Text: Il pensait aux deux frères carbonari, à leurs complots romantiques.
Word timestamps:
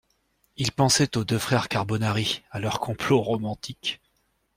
Il 0.57 0.71
pensait 0.71 1.15
aux 1.15 1.23
deux 1.23 1.37
frères 1.37 1.69
carbonari, 1.69 2.41
à 2.49 2.59
leurs 2.59 2.79
complots 2.79 3.21
romantiques. 3.21 4.01